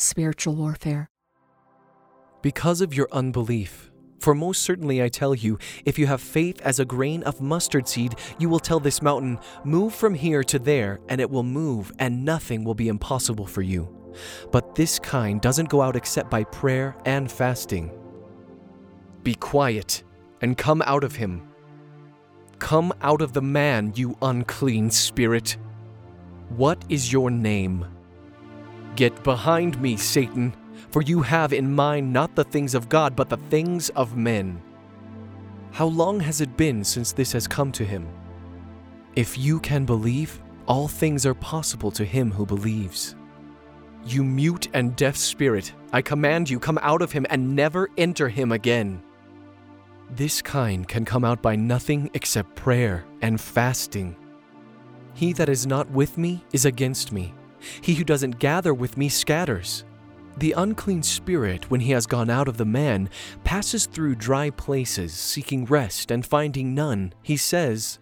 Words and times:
spiritual 0.00 0.54
warfare. 0.54 1.10
Because 2.42 2.80
of 2.80 2.94
your 2.94 3.08
unbelief. 3.12 3.90
For 4.20 4.34
most 4.34 4.62
certainly 4.62 5.02
I 5.02 5.08
tell 5.08 5.34
you, 5.34 5.58
if 5.84 5.98
you 5.98 6.06
have 6.06 6.20
faith 6.20 6.60
as 6.62 6.80
a 6.80 6.84
grain 6.84 7.22
of 7.22 7.40
mustard 7.40 7.86
seed, 7.86 8.16
you 8.38 8.48
will 8.48 8.58
tell 8.58 8.80
this 8.80 9.00
mountain, 9.00 9.38
Move 9.64 9.94
from 9.94 10.14
here 10.14 10.42
to 10.44 10.58
there, 10.58 10.98
and 11.08 11.20
it 11.20 11.30
will 11.30 11.44
move, 11.44 11.92
and 11.98 12.24
nothing 12.24 12.64
will 12.64 12.74
be 12.74 12.88
impossible 12.88 13.46
for 13.46 13.62
you. 13.62 13.88
But 14.50 14.74
this 14.74 14.98
kind 14.98 15.40
doesn't 15.40 15.68
go 15.68 15.82
out 15.82 15.94
except 15.94 16.30
by 16.30 16.44
prayer 16.44 16.96
and 17.04 17.30
fasting. 17.30 17.92
Be 19.22 19.34
quiet 19.34 20.02
and 20.40 20.56
come 20.56 20.82
out 20.82 21.04
of 21.04 21.16
him. 21.16 21.48
Come 22.58 22.92
out 23.02 23.22
of 23.22 23.32
the 23.32 23.42
man, 23.42 23.92
you 23.94 24.16
unclean 24.20 24.90
spirit. 24.90 25.56
What 26.48 26.84
is 26.88 27.12
your 27.12 27.30
name? 27.30 27.84
Get 28.98 29.22
behind 29.22 29.80
me, 29.80 29.96
Satan, 29.96 30.52
for 30.90 31.02
you 31.02 31.22
have 31.22 31.52
in 31.52 31.72
mind 31.72 32.12
not 32.12 32.34
the 32.34 32.42
things 32.42 32.74
of 32.74 32.88
God, 32.88 33.14
but 33.14 33.28
the 33.28 33.36
things 33.36 33.90
of 33.90 34.16
men. 34.16 34.60
How 35.70 35.86
long 35.86 36.18
has 36.18 36.40
it 36.40 36.56
been 36.56 36.82
since 36.82 37.12
this 37.12 37.30
has 37.30 37.46
come 37.46 37.70
to 37.70 37.84
him? 37.84 38.08
If 39.14 39.38
you 39.38 39.60
can 39.60 39.84
believe, 39.84 40.42
all 40.66 40.88
things 40.88 41.24
are 41.24 41.34
possible 41.34 41.92
to 41.92 42.04
him 42.04 42.32
who 42.32 42.44
believes. 42.44 43.14
You 44.04 44.24
mute 44.24 44.66
and 44.74 44.96
deaf 44.96 45.16
spirit, 45.16 45.72
I 45.92 46.02
command 46.02 46.50
you, 46.50 46.58
come 46.58 46.80
out 46.82 47.00
of 47.00 47.12
him 47.12 47.24
and 47.30 47.54
never 47.54 47.90
enter 47.96 48.28
him 48.28 48.50
again. 48.50 49.00
This 50.10 50.42
kind 50.42 50.88
can 50.88 51.04
come 51.04 51.24
out 51.24 51.40
by 51.40 51.54
nothing 51.54 52.10
except 52.14 52.56
prayer 52.56 53.04
and 53.22 53.40
fasting. 53.40 54.16
He 55.14 55.32
that 55.34 55.48
is 55.48 55.68
not 55.68 55.88
with 55.88 56.18
me 56.18 56.44
is 56.52 56.64
against 56.64 57.12
me. 57.12 57.32
He 57.80 57.94
who 57.94 58.04
doesn't 58.04 58.38
gather 58.38 58.72
with 58.74 58.96
me 58.96 59.08
scatters. 59.08 59.84
The 60.38 60.52
unclean 60.52 61.02
spirit, 61.02 61.70
when 61.70 61.80
he 61.80 61.92
has 61.92 62.06
gone 62.06 62.30
out 62.30 62.46
of 62.46 62.56
the 62.56 62.64
man, 62.64 63.10
passes 63.42 63.86
through 63.86 64.14
dry 64.14 64.50
places, 64.50 65.12
seeking 65.12 65.64
rest 65.64 66.10
and 66.10 66.24
finding 66.24 66.74
none. 66.74 67.12
He 67.22 67.36
says, 67.36 67.98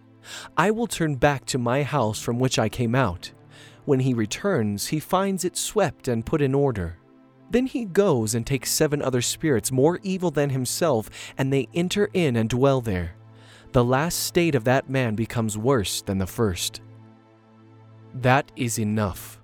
I 0.55 0.71
will 0.71 0.87
turn 0.87 1.15
back 1.15 1.45
to 1.45 1.57
my 1.57 1.83
house 1.83 2.21
from 2.21 2.37
which 2.37 2.59
I 2.59 2.69
came 2.69 2.93
out. 2.93 3.31
When 3.85 4.01
he 4.01 4.13
returns, 4.13 4.87
he 4.87 4.99
finds 4.99 5.45
it 5.45 5.57
swept 5.57 6.07
and 6.07 6.25
put 6.25 6.41
in 6.41 6.53
order. 6.53 6.99
Then 7.49 7.65
he 7.65 7.85
goes 7.85 8.35
and 8.35 8.45
takes 8.45 8.69
seven 8.69 9.01
other 9.01 9.21
spirits 9.21 9.71
more 9.71 9.99
evil 10.03 10.29
than 10.29 10.49
himself, 10.49 11.09
and 11.37 11.51
they 11.51 11.69
enter 11.73 12.09
in 12.13 12.35
and 12.35 12.49
dwell 12.49 12.81
there. 12.81 13.15
The 13.71 13.83
last 13.83 14.19
state 14.19 14.55
of 14.55 14.65
that 14.65 14.89
man 14.89 15.15
becomes 15.15 15.57
worse 15.57 16.01
than 16.01 16.17
the 16.17 16.27
first. 16.27 16.81
That 18.13 18.51
is 18.55 18.77
enough. 18.79 19.41